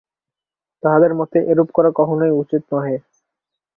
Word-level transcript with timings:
তাঁহাদের 0.83 1.11
মতে 1.15 1.37
এরূপ 1.51 1.69
করা 1.73 1.89
কখনই 1.99 2.31
উচিত 2.41 2.61
নহে। 2.71 2.95